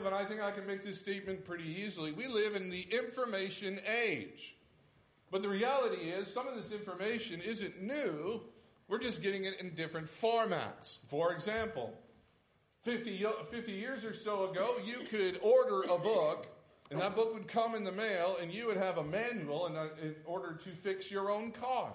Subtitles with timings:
[0.00, 2.12] of, and I think I can make this statement pretty easily.
[2.12, 4.56] We live in the information age.
[5.30, 8.40] But the reality is, some of this information isn't new.
[8.88, 10.98] We're just getting it in different formats.
[11.08, 11.94] For example,
[12.82, 16.48] 50, 50 years or so ago, you could order a book,
[16.90, 19.76] and that book would come in the mail, and you would have a manual in,
[19.76, 21.94] a, in order to fix your own car,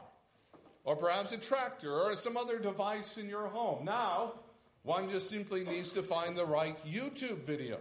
[0.85, 3.83] or perhaps a tractor, or some other device in your home.
[3.83, 4.35] Now,
[4.83, 7.79] one just simply needs to find the right YouTube video.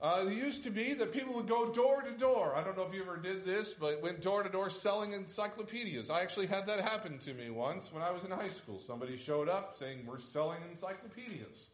[0.00, 2.54] Uh, it used to be that people would go door to door.
[2.54, 6.10] I don't know if you ever did this, but went door to door selling encyclopedias.
[6.10, 8.78] I actually had that happen to me once when I was in high school.
[8.86, 11.70] Somebody showed up saying, We're selling encyclopedias.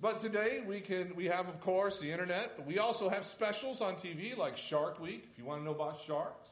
[0.00, 3.80] But today we can we have of course the internet, but we also have specials
[3.80, 6.48] on TV like Shark Week, if you want to know about sharks.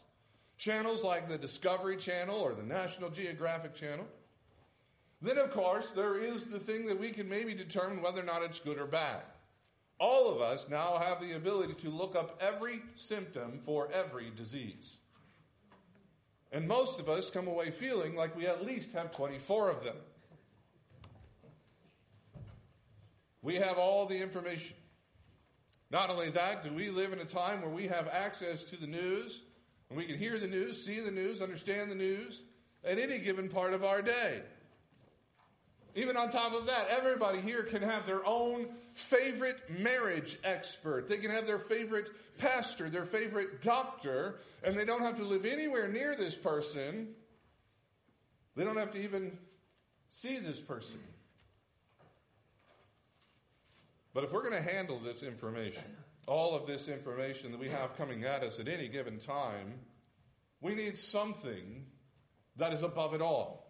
[0.57, 4.07] Channels like the Discovery Channel or the National Geographic Channel.
[5.23, 8.43] Then of course there is the thing that we can maybe determine whether or not
[8.43, 9.23] it's good or bad.
[10.01, 14.99] All of us now have the ability to look up every symptom for every disease.
[16.51, 19.97] And most of us come away feeling like we at least have 24 of them.
[23.43, 24.75] We have all the information.
[25.91, 28.87] Not only that, do we live in a time where we have access to the
[28.87, 29.43] news,
[29.89, 32.41] and we can hear the news, see the news, understand the news
[32.85, 34.43] at any given part of our day.
[35.95, 41.09] Even on top of that, everybody here can have their own favorite marriage expert.
[41.09, 45.45] They can have their favorite pastor, their favorite doctor, and they don't have to live
[45.45, 47.09] anywhere near this person.
[48.57, 49.37] They don't have to even
[50.09, 51.01] see this person.
[54.13, 55.85] But if we're going to handle this information,
[56.27, 59.75] all of this information that we have coming at us at any given time,
[60.61, 61.87] we need something
[62.57, 63.70] that is above it all.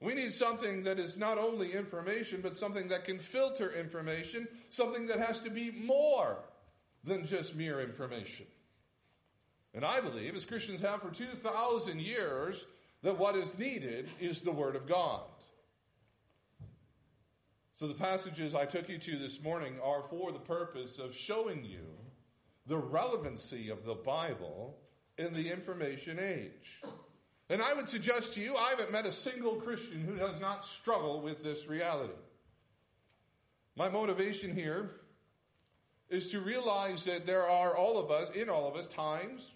[0.00, 5.06] We need something that is not only information, but something that can filter information, something
[5.06, 6.38] that has to be more
[7.02, 8.46] than just mere information.
[9.72, 12.66] And I believe, as Christians have for 2,000 years,
[13.02, 15.22] that what is needed is the Word of God.
[17.74, 21.64] So the passages I took you to this morning are for the purpose of showing
[21.64, 21.86] you
[22.66, 24.78] the relevancy of the Bible
[25.18, 26.80] in the information age.
[27.48, 30.64] And I would suggest to you, I haven't met a single Christian who does not
[30.64, 32.12] struggle with this reality.
[33.76, 34.90] My motivation here
[36.08, 39.52] is to realize that there are all of us, in all of us, times,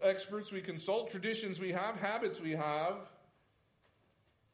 [0.00, 2.96] experts we consult, traditions we have, habits we have,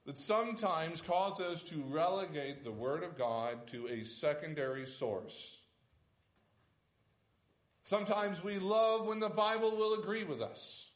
[0.07, 5.59] that sometimes cause us to relegate the Word of God to a secondary source.
[7.85, 10.88] Sometimes we love when the Bible will agree with us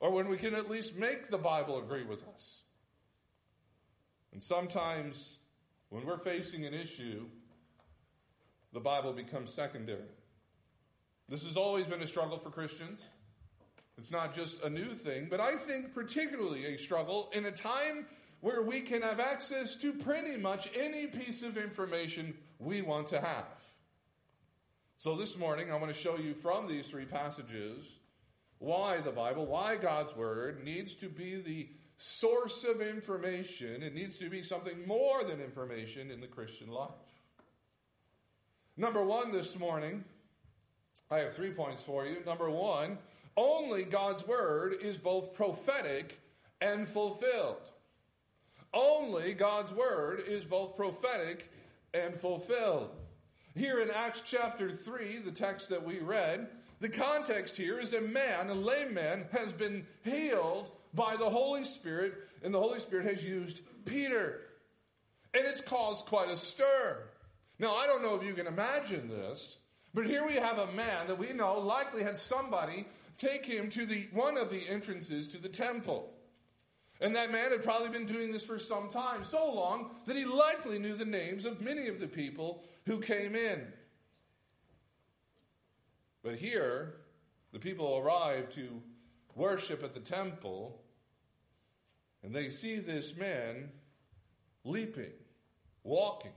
[0.00, 2.64] or when we can at least make the Bible agree with us.
[4.32, 5.36] And sometimes,
[5.88, 7.26] when we're facing an issue,
[8.72, 10.12] the Bible becomes secondary.
[11.28, 13.02] This has always been a struggle for Christians.
[13.96, 18.06] It's not just a new thing, but I think particularly a struggle in a time
[18.40, 23.20] where we can have access to pretty much any piece of information we want to
[23.20, 23.46] have.
[24.98, 27.98] So this morning, I want to show you from these three passages
[28.58, 31.68] why the Bible, why God's Word needs to be the
[31.98, 33.82] source of information.
[33.82, 36.90] It needs to be something more than information in the Christian life.
[38.76, 40.04] Number one this morning,
[41.10, 42.18] I have three points for you.
[42.26, 42.98] Number one,
[43.36, 46.20] only God's Word is both prophetic
[46.60, 47.70] and fulfilled.
[48.74, 51.50] Only God's Word is both prophetic
[51.94, 52.90] and fulfilled.
[53.54, 56.48] Here in Acts chapter 3, the text that we read,
[56.80, 62.14] the context here is a man, a layman, has been healed by the Holy Spirit,
[62.42, 64.40] and the Holy Spirit has used Peter.
[65.34, 66.98] And it's caused quite a stir.
[67.58, 69.56] Now, I don't know if you can imagine this,
[69.94, 72.86] but here we have a man that we know likely had somebody
[73.16, 76.12] take him to the one of the entrances to the temple.
[77.00, 80.24] And that man had probably been doing this for some time, so long that he
[80.24, 83.66] likely knew the names of many of the people who came in.
[86.26, 86.94] But here,
[87.52, 88.82] the people arrive to
[89.36, 90.82] worship at the temple,
[92.24, 93.70] and they see this man
[94.64, 95.12] leaping,
[95.84, 96.32] walking,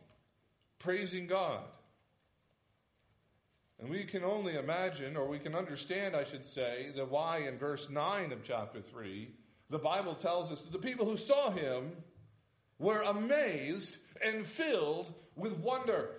[0.77, 1.63] praising God.
[3.79, 7.57] And we can only imagine, or we can understand, I should say, the why in
[7.57, 9.33] verse 9 of chapter 3,
[9.71, 11.93] the Bible tells us that the people who saw him
[12.77, 16.11] were amazed and filled with wonder.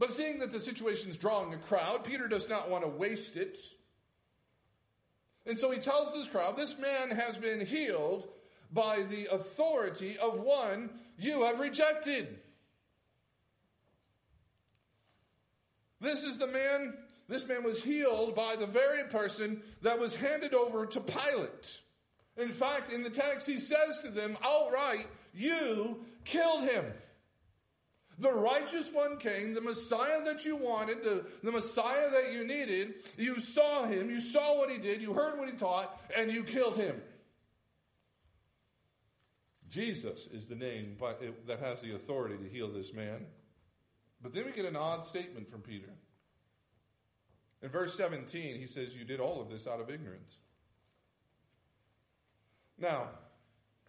[0.00, 3.36] But seeing that the situation is drawing a crowd, Peter does not want to waste
[3.36, 3.58] it.
[5.44, 8.26] And so he tells this crowd, This man has been healed
[8.72, 10.88] by the authority of one
[11.18, 12.38] you have rejected.
[16.00, 16.94] This is the man,
[17.28, 21.78] this man was healed by the very person that was handed over to Pilate.
[22.38, 26.86] In fact, in the text, he says to them outright, You killed him.
[28.20, 32.94] The righteous one came, the Messiah that you wanted, the, the Messiah that you needed.
[33.16, 36.44] You saw him, you saw what he did, you heard what he taught, and you
[36.44, 37.00] killed him.
[39.70, 40.96] Jesus is the name
[41.46, 43.24] that has the authority to heal this man.
[44.20, 45.88] But then we get an odd statement from Peter.
[47.62, 50.36] In verse 17, he says, You did all of this out of ignorance.
[52.78, 53.08] Now,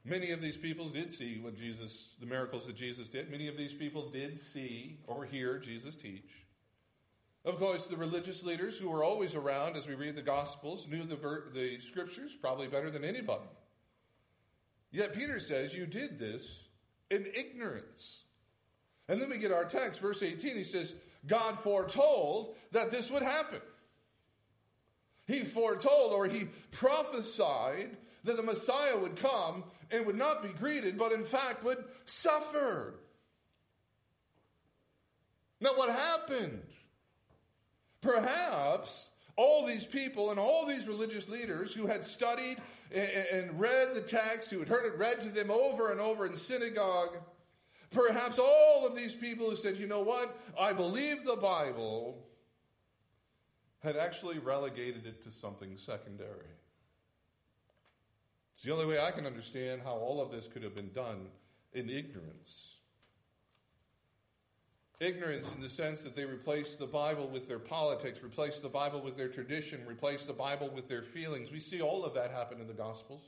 [0.04, 3.30] Many of these people did see what Jesus, the miracles that Jesus did.
[3.30, 6.46] Many of these people did see or hear Jesus teach.
[7.46, 11.04] Of course, the religious leaders who were always around as we read the Gospels knew
[11.04, 13.50] the, ver- the scriptures probably better than anybody.
[14.92, 16.68] Yet Peter says, You did this
[17.10, 18.26] in ignorance.
[19.08, 20.56] And then we get our text, verse 18.
[20.56, 20.96] He says,
[21.28, 23.62] God foretold that this would happen.
[25.28, 30.98] He foretold or he prophesied that the Messiah would come and would not be greeted,
[30.98, 32.96] but in fact would suffer.
[35.60, 36.74] Now, what happened?
[38.02, 42.58] Perhaps all these people and all these religious leaders who had studied
[42.94, 46.36] and read the text, who had heard it read to them over and over in
[46.36, 47.18] synagogue,
[47.92, 52.28] perhaps all of these people who said, you know what, I believe the Bible,
[53.80, 56.48] had actually relegated it to something secondary.
[58.62, 61.30] It's the only way I can understand how all of this could have been done
[61.74, 62.76] in ignorance.
[65.00, 69.02] Ignorance in the sense that they replaced the Bible with their politics, replaced the Bible
[69.02, 71.52] with their tradition, replaced the Bible with their feelings.
[71.52, 73.24] We see all of that happen in the Gospels.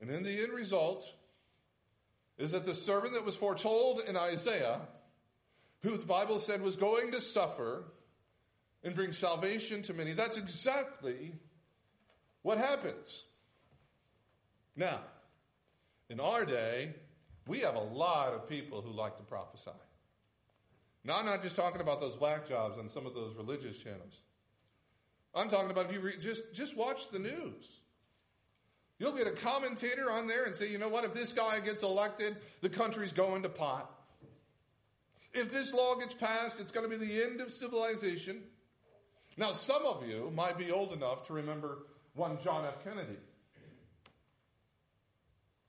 [0.00, 1.12] And in the end result
[2.38, 4.78] is that the servant that was foretold in Isaiah,
[5.80, 7.82] who the Bible said was going to suffer
[8.84, 11.32] and bring salvation to many, that's exactly
[12.42, 13.22] what happens?
[14.76, 15.00] Now,
[16.08, 16.94] in our day,
[17.46, 19.70] we have a lot of people who like to prophesy.
[21.04, 24.20] Now, I'm not just talking about those black jobs on some of those religious channels.
[25.34, 27.80] I'm talking about if you re- just, just watch the news.
[28.98, 31.82] You'll get a commentator on there and say, you know what, if this guy gets
[31.82, 33.90] elected, the country's going to pot.
[35.34, 38.42] If this law gets passed, it's going to be the end of civilization.
[39.36, 41.78] Now, some of you might be old enough to remember
[42.14, 42.82] one John F.
[42.84, 43.16] Kennedy.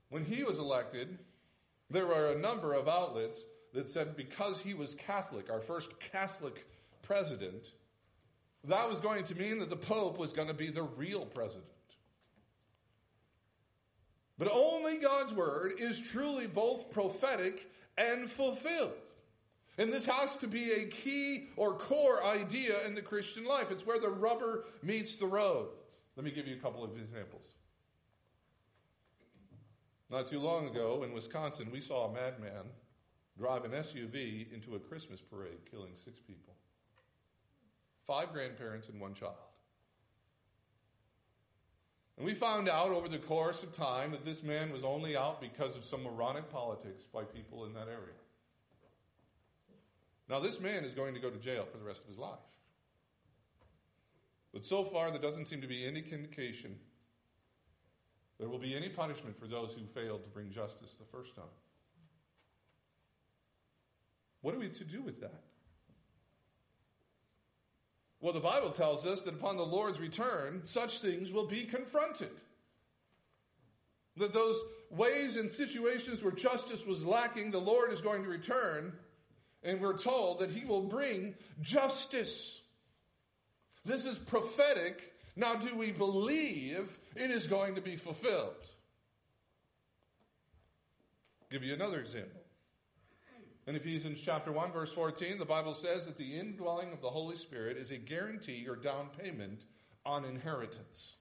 [0.09, 1.17] When he was elected,
[1.89, 3.43] there were a number of outlets
[3.73, 6.67] that said because he was Catholic, our first Catholic
[7.01, 7.65] president,
[8.65, 11.65] that was going to mean that the Pope was going to be the real president.
[14.37, 18.93] But only God's word is truly both prophetic and fulfilled.
[19.77, 23.71] And this has to be a key or core idea in the Christian life.
[23.71, 25.69] It's where the rubber meets the road.
[26.15, 27.43] Let me give you a couple of examples.
[30.09, 32.65] Not too long ago in Wisconsin, we saw a madman
[33.37, 36.53] drive an SUV into a Christmas parade, killing six people
[38.05, 39.33] five grandparents and one child.
[42.17, 45.41] And we found out over the course of time that this man was only out
[45.41, 48.19] because of some moronic politics by people in that area.
[50.29, 52.39] Now, this man is going to go to jail for the rest of his life.
[54.53, 56.75] But so far, there doesn't seem to be any indication
[58.39, 61.45] there will be any punishment for those who failed to bring justice the first time.
[64.41, 65.43] What are we to do with that?
[68.19, 72.31] Well, the Bible tells us that upon the Lord's return, such things will be confronted.
[74.17, 78.93] That those ways and situations where justice was lacking, the Lord is going to return,
[79.63, 82.62] and we're told that He will bring justice.
[83.85, 85.13] This is prophetic.
[85.35, 88.55] Now, do we believe it is going to be fulfilled?
[91.41, 92.41] I'll give you another example.
[93.65, 97.37] In Ephesians chapter 1, verse 14, the Bible says that the indwelling of the Holy
[97.37, 99.65] Spirit is a guarantee or down payment
[100.05, 101.15] on inheritance.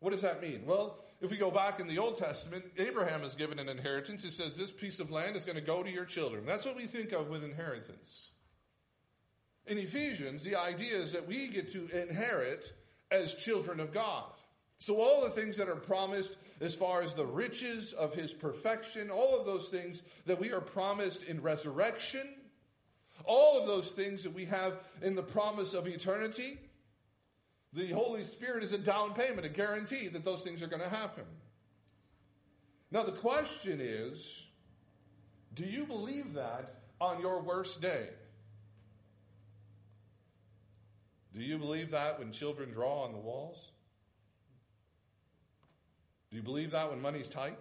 [0.00, 0.62] What does that mean?
[0.66, 4.22] Well, if we go back in the Old Testament, Abraham is given an inheritance.
[4.22, 6.44] He says, This piece of land is going to go to your children.
[6.44, 8.32] That's what we think of with inheritance.
[9.66, 12.72] In Ephesians, the idea is that we get to inherit
[13.10, 14.32] as children of God.
[14.78, 19.10] So, all the things that are promised as far as the riches of his perfection,
[19.10, 22.28] all of those things that we are promised in resurrection,
[23.24, 26.58] all of those things that we have in the promise of eternity,
[27.72, 30.88] the Holy Spirit is a down payment, a guarantee that those things are going to
[30.88, 31.24] happen.
[32.90, 34.46] Now, the question is
[35.54, 38.08] do you believe that on your worst day?
[41.32, 43.70] Do you believe that when children draw on the walls?
[46.30, 47.58] Do you believe that when money's tight?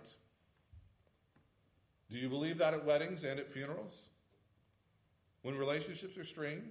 [2.09, 3.93] Do you believe that at weddings and at funerals?
[5.41, 6.69] When relationships are strained?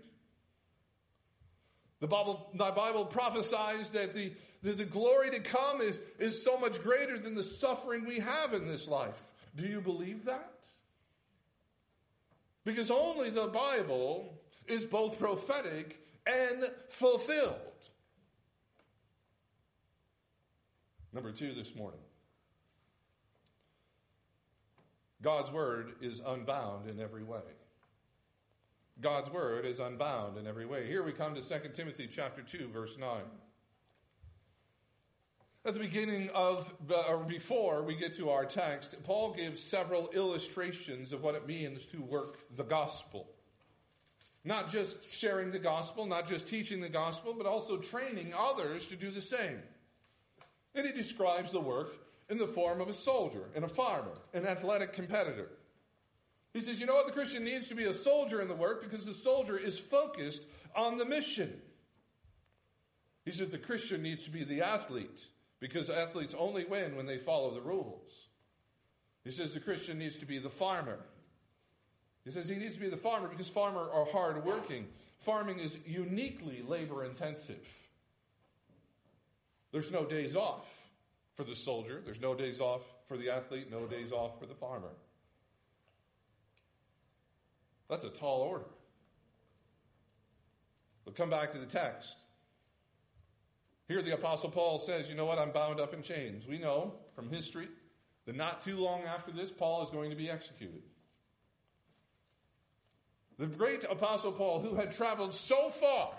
[2.00, 6.58] The Bible, the Bible prophesies that the, the, the glory to come is, is so
[6.58, 9.20] much greater than the suffering we have in this life.
[9.56, 10.54] Do you believe that?
[12.64, 17.56] Because only the Bible is both prophetic and fulfilled.
[21.12, 22.00] Number two this morning
[25.22, 27.40] God's word is unbound in every way.
[29.00, 30.86] God's word is unbound in every way.
[30.86, 33.08] Here we come to 2 Timothy chapter 2 verse 9.
[35.62, 40.08] At the beginning of, the, or before we get to our text, Paul gives several
[40.14, 43.28] illustrations of what it means to work the gospel.
[44.44, 48.96] Not just sharing the gospel, not just teaching the gospel, but also training others to
[48.96, 49.60] do the same.
[50.74, 51.92] And he describes the work
[52.28, 55.50] in the form of a soldier and a farmer, an athletic competitor.
[56.54, 57.06] He says, you know what?
[57.06, 60.42] The Christian needs to be a soldier in the work because the soldier is focused
[60.74, 61.52] on the mission.
[63.24, 65.26] He says the Christian needs to be the athlete
[65.60, 68.28] because athletes only win when they follow the rules.
[69.24, 70.98] He says the Christian needs to be the farmer.
[72.24, 74.86] He says he needs to be the farmer because farmers are hard working.
[75.18, 77.66] Farming is uniquely labor intensive.
[79.72, 80.68] There's no days off
[81.34, 84.54] for the soldier, there's no days off for the athlete, no days off for the
[84.54, 84.90] farmer.
[87.88, 88.66] That's a tall order.
[91.04, 92.14] But come back to the text.
[93.88, 95.38] Here, the Apostle Paul says, You know what?
[95.38, 96.46] I'm bound up in chains.
[96.46, 97.68] We know from history
[98.26, 100.82] that not too long after this, Paul is going to be executed.
[103.40, 106.12] The great Apostle Paul, who had traveled so far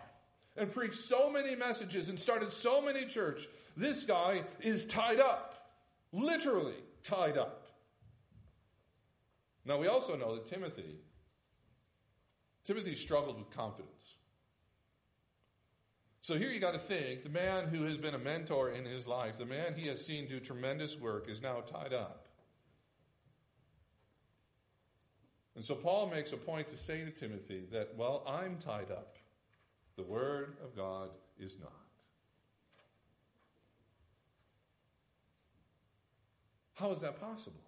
[0.57, 3.47] and preached so many messages and started so many church,
[3.77, 5.69] this guy is tied up,
[6.11, 7.67] literally tied up.
[9.65, 10.97] Now, we also know that Timothy,
[12.63, 14.15] Timothy struggled with confidence.
[16.21, 19.05] So here you got to think the man who has been a mentor in his
[19.05, 22.29] life, the man he has seen do tremendous work, is now tied up.
[25.55, 29.17] And so Paul makes a point to say to Timothy that, while I'm tied up.
[29.97, 31.73] The Word of God is not.
[36.73, 37.59] How is that possible?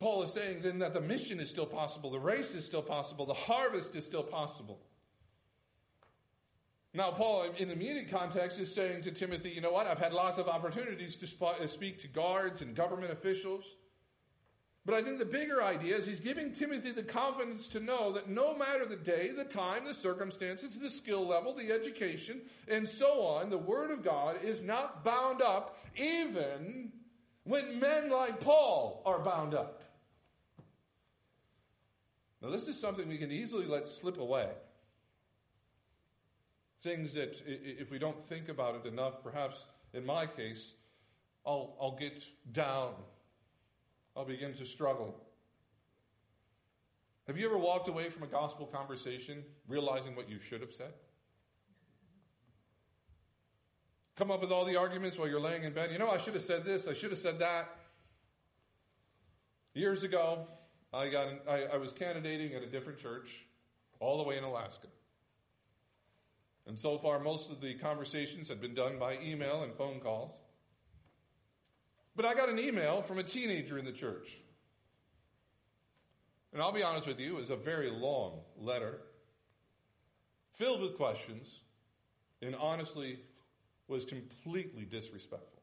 [0.00, 3.26] Paul is saying then that the mission is still possible, the race is still possible,
[3.26, 4.80] the harvest is still possible.
[6.92, 9.86] Now, Paul, in the immediate context, is saying to Timothy, you know what?
[9.86, 13.76] I've had lots of opportunities to speak to guards and government officials.
[14.86, 18.28] But I think the bigger idea is he's giving Timothy the confidence to know that
[18.30, 23.22] no matter the day, the time, the circumstances, the skill level, the education, and so
[23.22, 26.92] on, the Word of God is not bound up even
[27.42, 29.82] when men like Paul are bound up.
[32.40, 34.50] Now, this is something we can easily let slip away.
[36.84, 40.74] Things that, if we don't think about it enough, perhaps in my case,
[41.44, 42.92] I'll, I'll get down.
[44.16, 45.14] I'll begin to struggle.
[47.26, 50.92] Have you ever walked away from a gospel conversation realizing what you should have said?
[54.16, 55.90] Come up with all the arguments while you're laying in bed.
[55.92, 57.68] You know, I should have said this, I should have said that.
[59.74, 60.46] Years ago,
[60.94, 63.44] I, got, I, I was candidating at a different church
[64.00, 64.86] all the way in Alaska.
[66.66, 70.32] And so far, most of the conversations had been done by email and phone calls.
[72.16, 74.38] But I got an email from a teenager in the church.
[76.52, 79.00] And I'll be honest with you, it was a very long letter,
[80.52, 81.60] filled with questions,
[82.40, 83.18] and honestly
[83.88, 85.62] was completely disrespectful.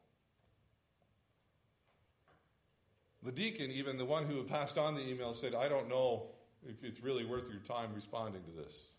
[3.24, 6.26] The deacon, even the one who had passed on the email, said, I don't know
[6.62, 8.90] if it's really worth your time responding to this.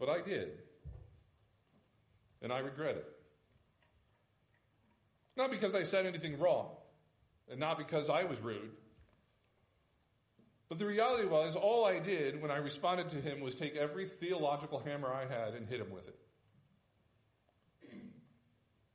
[0.00, 0.58] But I did.
[2.40, 3.11] And I regret it.
[5.36, 6.68] Not because I said anything wrong,
[7.50, 8.70] and not because I was rude.
[10.68, 14.08] But the reality was, all I did when I responded to him was take every
[14.08, 16.18] theological hammer I had and hit him with it.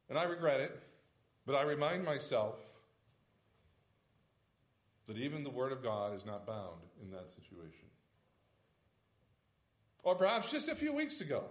[0.10, 0.80] And I regret it,
[1.46, 2.60] but I remind myself
[5.08, 7.88] that even the Word of God is not bound in that situation.
[10.04, 11.44] Or perhaps just a few weeks ago.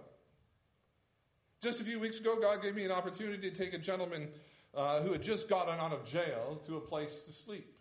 [1.61, 4.29] Just a few weeks ago, God gave me an opportunity to take a gentleman
[4.75, 7.75] uh, who had just gotten out of jail to a place to sleep.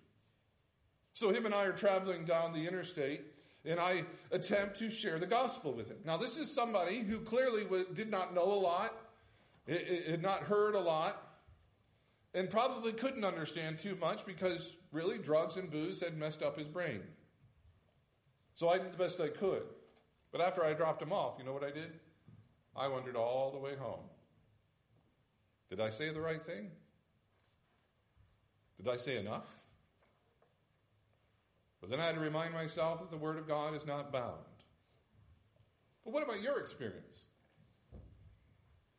[1.14, 3.22] So him and I are traveling down the interstate,
[3.64, 5.98] and I attempt to share the gospel with him.
[6.04, 8.94] Now, this is somebody who clearly did not know a lot,
[9.66, 11.22] had not heard a lot,
[12.34, 16.68] and probably couldn't understand too much because really drugs and booze had messed up his
[16.68, 17.00] brain.
[18.54, 19.62] So I did the best I could.
[20.32, 21.98] But after I dropped him off, you know what I did?
[22.76, 24.00] I wandered all the way home.
[25.70, 26.70] Did I say the right thing?
[28.76, 29.48] Did I say enough?
[31.80, 34.34] But then I had to remind myself that the Word of God is not bound.
[36.04, 37.26] But what about your experience?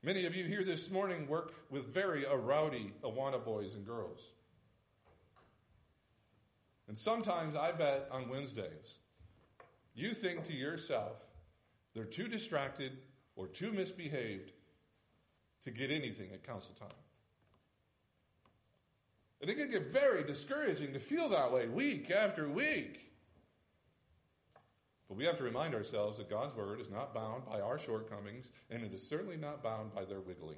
[0.04, 4.20] Many of you here this morning work with very a rowdy Awana boys and girls.
[6.88, 9.00] And sometimes I bet on Wednesdays,
[9.94, 11.26] you think to yourself,
[11.94, 13.00] they're too distracted
[13.36, 14.52] or too misbehaved
[15.68, 16.90] to get anything at council time.
[19.42, 23.12] And it can get very discouraging to feel that way week after week.
[25.08, 28.50] But we have to remind ourselves that God's word is not bound by our shortcomings,
[28.70, 30.58] and it is certainly not bound by their wiggling.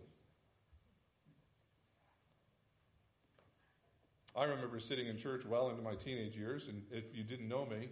[4.35, 7.65] I remember sitting in church well into my teenage years, and if you didn't know
[7.65, 7.89] me,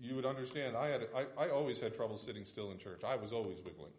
[0.00, 3.02] you would understand I, had, I, I always had trouble sitting still in church.
[3.04, 3.92] I was always wiggling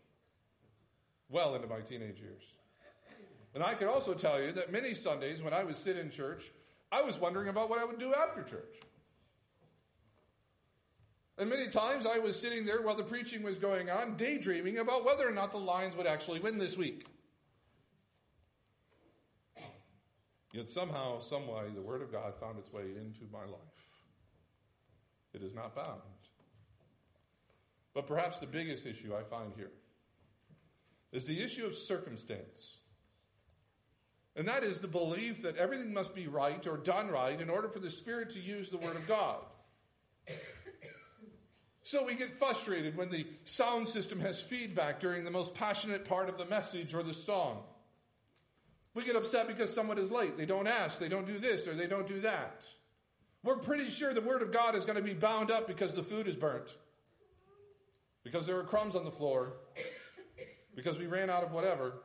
[1.30, 2.44] well into my teenage years.
[3.54, 6.52] And I could also tell you that many Sundays when I would sit in church,
[6.92, 8.76] I was wondering about what I would do after church.
[11.38, 15.06] And many times I was sitting there while the preaching was going on, daydreaming about
[15.06, 17.06] whether or not the Lions would actually win this week.
[20.52, 23.60] Yet somehow, someway, the Word of God found its way into my life.
[25.34, 26.02] It is not bound.
[27.94, 29.72] But perhaps the biggest issue I find here
[31.12, 32.78] is the issue of circumstance.
[34.36, 37.68] And that is the belief that everything must be right or done right in order
[37.68, 39.40] for the Spirit to use the Word of God.
[41.82, 46.30] So we get frustrated when the sound system has feedback during the most passionate part
[46.30, 47.64] of the message or the song.
[48.94, 50.38] We get upset because someone is late.
[50.38, 52.64] They don't ask, they don't do this, or they don't do that.
[53.44, 56.04] We're pretty sure the Word of God is going to be bound up because the
[56.04, 56.76] food is burnt,
[58.24, 59.54] because there are crumbs on the floor,
[60.80, 61.96] because we ran out of whatever.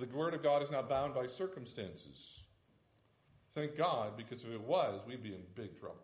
[0.00, 2.40] The Word of God is not bound by circumstances.
[3.54, 6.02] Thank God, because if it was, we'd be in big trouble.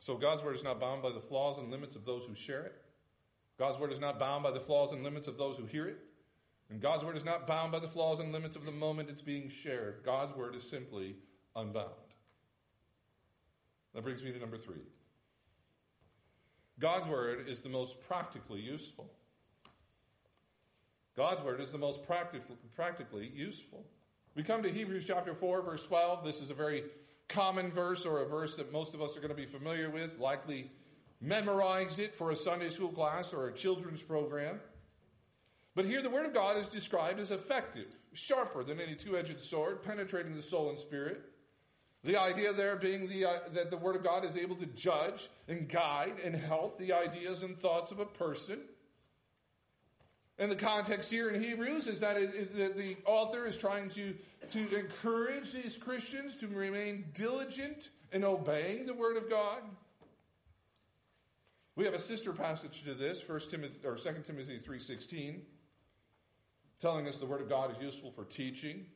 [0.00, 2.62] So God's Word is not bound by the flaws and limits of those who share
[2.62, 2.74] it.
[3.58, 5.98] God's Word is not bound by the flaws and limits of those who hear it.
[6.68, 9.22] And God's Word is not bound by the flaws and limits of the moment it's
[9.22, 10.02] being shared.
[10.04, 11.16] God's Word is simply
[11.56, 11.88] unbound.
[13.94, 14.82] That brings me to number three.
[16.80, 19.10] God's Word is the most practically useful.
[21.16, 23.84] God's Word is the most practically, useful.
[24.36, 26.24] We come to Hebrews chapter 4, verse 12.
[26.24, 26.84] This is a very
[27.26, 30.18] common verse or a verse that most of us are going to be familiar with,
[30.20, 30.70] likely
[31.20, 34.60] memorized it for a Sunday school class or a children's program.
[35.74, 39.40] But here the Word of God is described as effective, sharper than any two edged
[39.40, 41.22] sword, penetrating the soul and spirit.
[42.04, 45.28] The idea there being the, uh, that the Word of God is able to judge
[45.48, 48.60] and guide and help the ideas and thoughts of a person.
[50.38, 54.14] And the context here in Hebrews is that, it, that the author is trying to,
[54.50, 59.62] to encourage these Christians to remain diligent in obeying the Word of God.
[61.78, 65.42] We have a sister passage to this, 1 Timothy or 2 Timothy 3:16,
[66.80, 68.86] telling us the word of God is useful for teaching,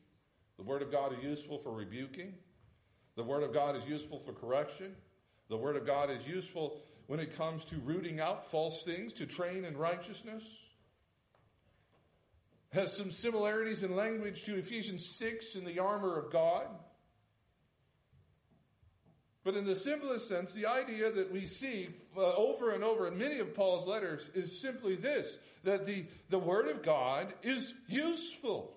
[0.56, 2.34] the word of God is useful for rebuking,
[3.16, 4.94] the word of God is useful for correction,
[5.48, 9.26] the word of God is useful when it comes to rooting out false things, to
[9.26, 10.62] train in righteousness
[12.72, 16.66] has some similarities in language to Ephesians 6 in the armor of God.
[19.44, 23.18] But in the simplest sense, the idea that we see uh, over and over in
[23.18, 28.76] many of Paul's letters is simply this that the, the Word of God is useful.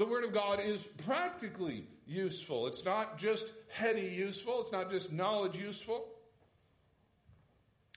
[0.00, 2.68] The Word of God is practically useful.
[2.68, 6.06] It's not just heady useful, it's not just knowledge useful.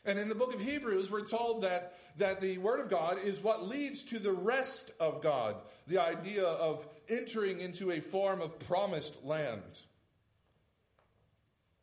[0.03, 3.41] And in the book of Hebrews, we're told that, that the Word of God is
[3.41, 5.55] what leads to the rest of God,
[5.87, 9.61] the idea of entering into a form of promised land.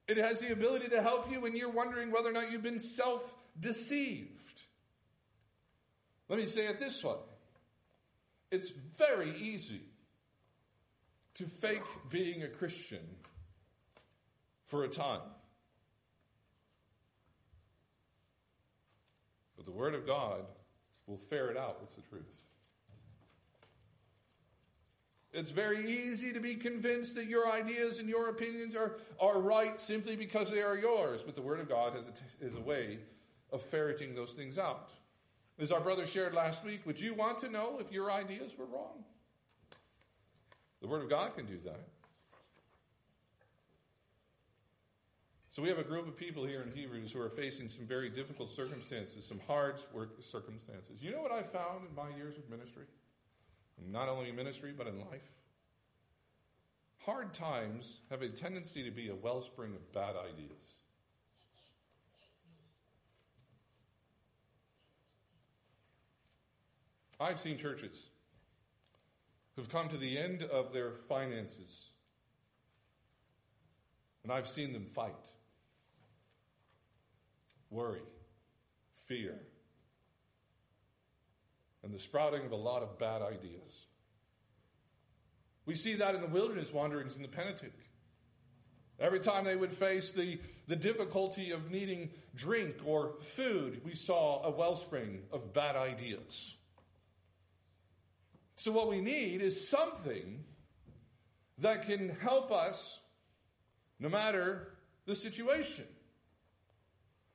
[0.07, 2.81] It has the ability to help you when you're wondering whether or not you've been
[2.81, 3.23] self
[3.59, 4.65] deceived.
[6.29, 7.17] Let me say it this way
[8.51, 9.81] it's very easy
[11.41, 13.01] to fake being a Christian
[14.67, 15.23] for a time.
[19.57, 20.43] But the Word of God
[21.07, 22.29] will ferret out what's the truth.
[25.33, 29.81] It's very easy to be convinced that your ideas and your opinions are, are right
[29.81, 31.23] simply because they are yours.
[31.25, 32.99] But the Word of God has a, is a way
[33.51, 34.91] of ferreting those things out.
[35.59, 38.67] As our brother shared last week, would you want to know if your ideas were
[38.67, 39.05] wrong?
[40.81, 41.89] The Word of God can do that.
[45.51, 48.09] So we have a group of people here in Hebrews who are facing some very
[48.09, 49.81] difficult circumstances, some hard
[50.21, 51.03] circumstances.
[51.03, 52.85] You know what I found in my years of ministry?
[53.91, 55.29] Not only in ministry, but in life?
[56.99, 60.81] Hard times have a tendency to be a wellspring of bad ideas.
[67.19, 68.07] I've seen churches
[69.61, 71.91] who've come to the end of their finances,
[74.23, 75.13] and I've seen them fight
[77.69, 78.01] worry,
[79.07, 79.39] fear,
[81.83, 83.87] and the sprouting of a lot of bad ideas.
[85.67, 87.71] We see that in the wilderness wanderings in the Pentateuch.
[88.99, 94.43] Every time they would face the, the difficulty of needing drink or food, we saw
[94.43, 96.57] a wellspring of bad ideas.
[98.61, 100.45] So, what we need is something
[101.57, 103.01] that can help us
[103.99, 104.75] no matter
[105.07, 105.87] the situation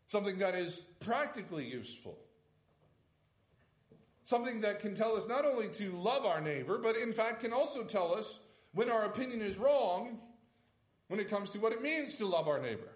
[0.05, 2.15] something that is practically useful,
[4.23, 7.51] something that can tell us not only to love our neighbor, but in fact can
[7.51, 8.37] also tell us
[8.73, 10.19] when our opinion is wrong
[11.07, 12.93] when it comes to what it means to love our neighbor.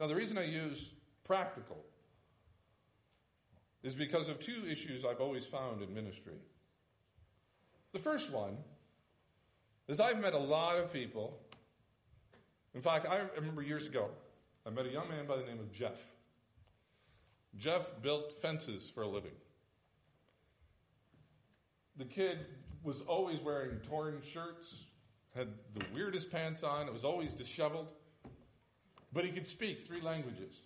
[0.00, 0.92] Now, the reason I use
[1.24, 1.84] practical
[3.86, 6.34] is because of two issues I've always found in ministry.
[7.92, 8.58] The first one
[9.88, 11.40] is I've met a lot of people
[12.76, 14.10] in fact, I remember years ago,
[14.66, 15.96] I met a young man by the name of Jeff.
[17.56, 19.32] Jeff built fences for a living.
[21.96, 22.38] The kid
[22.82, 24.84] was always wearing torn shirts,
[25.34, 27.88] had the weirdest pants on, it was always disheveled,
[29.10, 30.60] but he could speak three languages.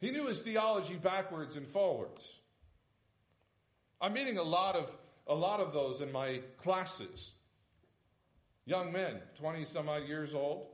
[0.00, 2.40] He knew his theology backwards and forwards.
[4.00, 7.30] I'm meeting a lot of a lot of those in my classes.
[8.64, 10.66] Young men, 20 some odd years old.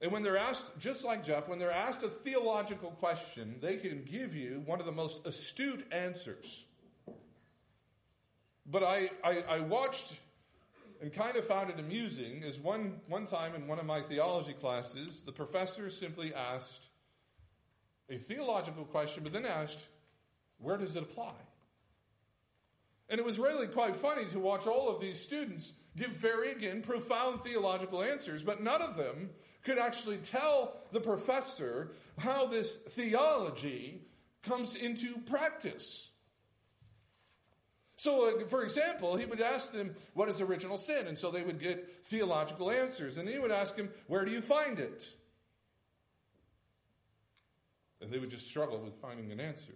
[0.00, 4.04] And when they're asked, just like Jeff, when they're asked a theological question, they can
[4.04, 6.64] give you one of the most astute answers.
[8.66, 10.14] But I, I, I watched
[11.00, 14.52] and kind of found it amusing is one, one time in one of my theology
[14.52, 16.89] classes, the professor simply asked
[18.10, 19.86] a theological question, but then asked,
[20.58, 21.32] where does it apply?
[23.08, 26.82] And it was really quite funny to watch all of these students give very, again,
[26.82, 29.30] profound theological answers, but none of them
[29.64, 34.02] could actually tell the professor how this theology
[34.42, 36.10] comes into practice.
[37.96, 41.06] So, uh, for example, he would ask them, What is original sin?
[41.06, 43.18] And so they would get theological answers.
[43.18, 45.06] And he would ask him, Where do you find it?
[48.00, 49.74] And they would just struggle with finding an answer.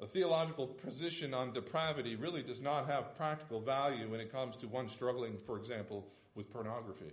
[0.00, 4.66] A theological position on depravity really does not have practical value when it comes to
[4.66, 7.12] one struggling, for example, with pornography.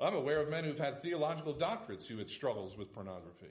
[0.00, 3.48] I'm aware of men who've had theological doctorates who had struggles with pornography.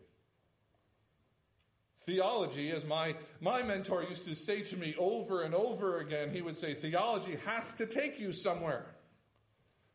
[2.05, 6.41] Theology, as my, my mentor used to say to me over and over again, he
[6.41, 8.85] would say, theology has to take you somewhere.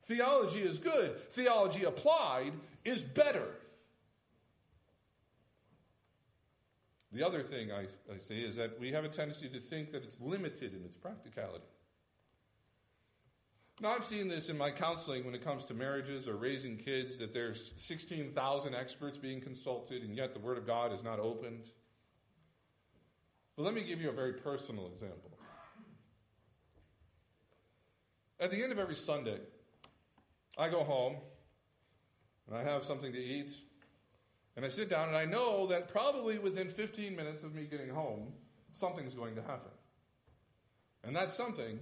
[0.04, 1.30] Theology is good.
[1.30, 2.52] Theology applied
[2.84, 3.46] is better.
[7.12, 10.02] The other thing I, I say is that we have a tendency to think that
[10.02, 11.64] it's limited in its practicality.
[13.80, 17.18] Now, I've seen this in my counseling when it comes to marriages or raising kids
[17.18, 21.64] that there's 16,000 experts being consulted, and yet the Word of God is not opened.
[23.56, 25.30] But let me give you a very personal example.
[28.40, 29.38] At the end of every Sunday,
[30.58, 31.16] I go home
[32.46, 33.52] and I have something to eat
[34.56, 37.88] and I sit down and I know that probably within 15 minutes of me getting
[37.88, 38.32] home,
[38.72, 39.70] something's going to happen.
[41.04, 41.78] And that something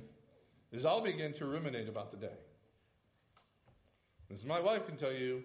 [0.72, 2.38] is I'll begin to ruminate about the day.
[4.32, 5.42] As my wife can tell you,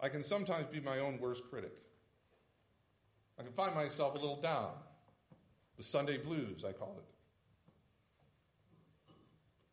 [0.00, 1.74] I can sometimes be my own worst critic.
[3.38, 4.70] I can find myself a little down.
[5.76, 7.04] The Sunday blues, I call it.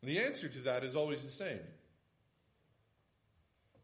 [0.06, 1.58] the answer to that is always the same.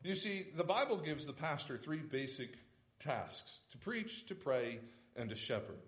[0.02, 2.58] You see, the Bible gives the pastor three basic
[2.98, 4.80] tasks to preach, to pray,
[5.16, 5.78] and to shepherd.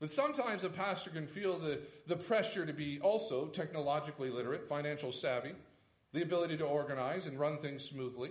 [0.00, 5.10] But sometimes a pastor can feel the, the pressure to be also technologically literate, financial
[5.10, 5.54] savvy,
[6.12, 8.30] the ability to organize and run things smoothly.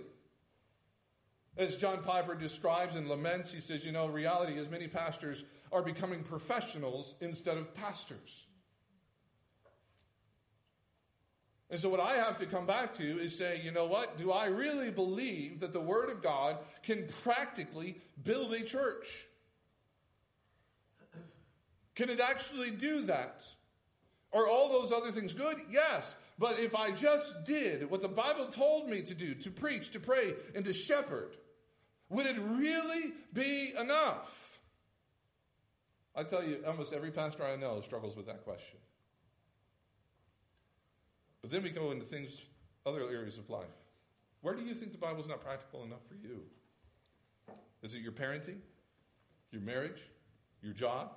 [1.58, 5.82] As John Piper describes and laments, he says, you know, reality is many pastors are
[5.82, 8.46] becoming professionals instead of pastors.
[11.70, 14.16] And so, what I have to come back to is say, you know what?
[14.16, 19.26] Do I really believe that the Word of God can practically build a church?
[21.94, 23.44] Can it actually do that?
[24.32, 25.58] Are all those other things good?
[25.70, 26.14] Yes.
[26.38, 30.00] But if I just did what the Bible told me to do, to preach, to
[30.00, 31.36] pray, and to shepherd,
[32.08, 34.58] would it really be enough?
[36.14, 38.78] I tell you, almost every pastor I know struggles with that question.
[41.42, 42.42] But then we go into things,
[42.84, 43.66] other areas of life.
[44.40, 46.42] Where do you think the Bible is not practical enough for you?
[47.82, 48.58] Is it your parenting,
[49.50, 50.02] your marriage,
[50.62, 51.12] your job?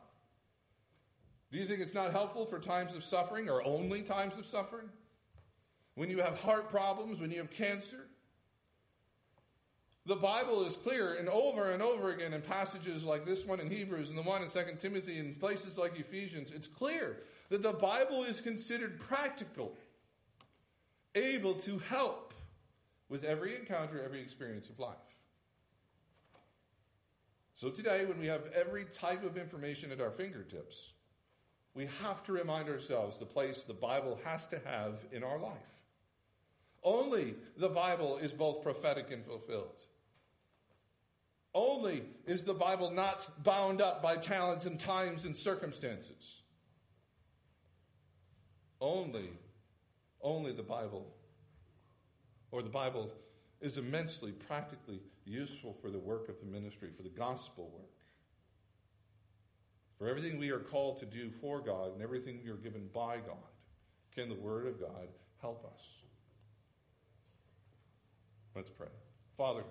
[1.51, 4.89] Do you think it's not helpful for times of suffering or only times of suffering?
[5.95, 8.07] When you have heart problems, when you have cancer?
[10.05, 13.69] The Bible is clear and over and over again in passages like this one in
[13.69, 16.51] Hebrews and the one in 2 Timothy and places like Ephesians.
[16.51, 17.17] It's clear
[17.49, 19.73] that the Bible is considered practical,
[21.15, 22.33] able to help
[23.09, 24.95] with every encounter, every experience of life.
[27.55, 30.93] So today, when we have every type of information at our fingertips,
[31.73, 35.53] we have to remind ourselves the place the Bible has to have in our life.
[36.83, 39.79] Only the Bible is both prophetic and fulfilled.
[41.53, 46.41] Only is the Bible not bound up by talents and times and circumstances.
[48.79, 49.29] Only,
[50.23, 51.07] only the Bible,
[52.51, 53.11] or the Bible
[53.59, 57.89] is immensely practically useful for the work of the ministry, for the gospel work.
[59.97, 63.17] For everything we are called to do for God and everything we are given by
[63.17, 63.37] God,
[64.15, 65.81] can the Word of God help us?
[68.55, 68.87] Let's pray.
[69.37, 69.63] Father,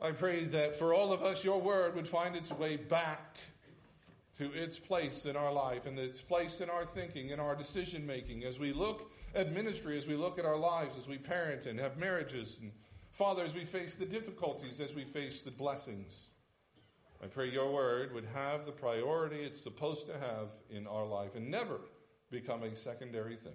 [0.00, 3.38] I pray that for all of us, your Word would find its way back
[4.38, 8.06] to its place in our life and its place in our thinking, in our decision
[8.06, 11.66] making, as we look at ministry, as we look at our lives, as we parent
[11.66, 12.72] and have marriages, and
[13.10, 16.30] Father, as we face the difficulties, as we face the blessings.
[17.22, 21.36] I pray your word would have the priority it's supposed to have in our life
[21.36, 21.80] and never
[22.30, 23.52] become a secondary thing.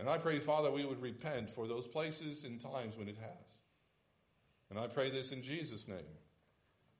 [0.00, 3.62] And I pray, Father, we would repent for those places and times when it has.
[4.68, 5.98] And I pray this in Jesus' name.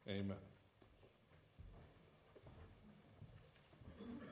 [0.08, 0.49] Amen.